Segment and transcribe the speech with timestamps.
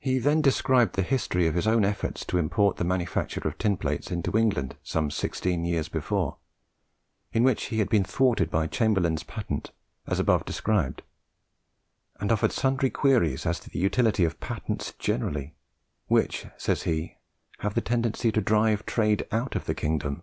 [0.00, 3.76] He then described the history of his own efforts to import the manufacture of tin
[3.76, 6.38] plates into England some sixteen years before,
[7.32, 9.70] in which he had been thwarted by Chamberlaine's patent,
[10.04, 11.02] as above described,
[12.18, 15.54] and offered sundry queries as to the utility of patents generally,
[16.08, 17.14] which, says he,
[17.60, 20.22] "have the tendency to drive trade out of the kingdom."